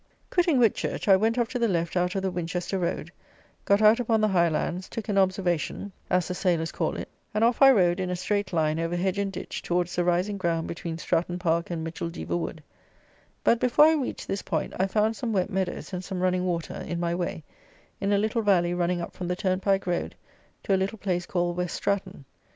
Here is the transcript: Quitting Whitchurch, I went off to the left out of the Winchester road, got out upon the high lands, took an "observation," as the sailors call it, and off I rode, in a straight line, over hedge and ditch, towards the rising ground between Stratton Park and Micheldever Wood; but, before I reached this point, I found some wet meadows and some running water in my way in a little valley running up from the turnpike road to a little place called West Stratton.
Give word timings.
Quitting 0.31 0.57
Whitchurch, 0.57 1.07
I 1.07 1.15
went 1.15 1.37
off 1.37 1.47
to 1.49 1.59
the 1.59 1.67
left 1.67 1.95
out 1.95 2.15
of 2.15 2.23
the 2.23 2.31
Winchester 2.31 2.79
road, 2.79 3.11
got 3.65 3.83
out 3.83 3.99
upon 3.99 4.19
the 4.19 4.29
high 4.29 4.49
lands, 4.49 4.89
took 4.89 5.09
an 5.09 5.17
"observation," 5.19 5.91
as 6.09 6.27
the 6.27 6.33
sailors 6.33 6.71
call 6.71 6.97
it, 6.97 7.07
and 7.35 7.43
off 7.43 7.61
I 7.61 7.69
rode, 7.71 7.99
in 7.99 8.09
a 8.09 8.15
straight 8.15 8.51
line, 8.51 8.79
over 8.79 8.95
hedge 8.95 9.19
and 9.19 9.31
ditch, 9.31 9.61
towards 9.61 9.95
the 9.95 10.03
rising 10.03 10.37
ground 10.39 10.67
between 10.67 10.97
Stratton 10.97 11.37
Park 11.37 11.69
and 11.69 11.85
Micheldever 11.85 12.35
Wood; 12.35 12.63
but, 13.43 13.59
before 13.59 13.85
I 13.85 13.93
reached 13.93 14.27
this 14.27 14.41
point, 14.41 14.73
I 14.79 14.87
found 14.87 15.15
some 15.15 15.33
wet 15.33 15.51
meadows 15.51 15.93
and 15.93 16.03
some 16.03 16.19
running 16.19 16.45
water 16.47 16.73
in 16.77 16.99
my 16.99 17.13
way 17.13 17.43
in 17.99 18.11
a 18.11 18.17
little 18.17 18.41
valley 18.41 18.73
running 18.73 19.01
up 19.01 19.13
from 19.13 19.27
the 19.27 19.35
turnpike 19.35 19.85
road 19.85 20.15
to 20.63 20.73
a 20.73 20.77
little 20.77 20.97
place 20.97 21.27
called 21.27 21.55
West 21.57 21.75
Stratton. 21.75 22.25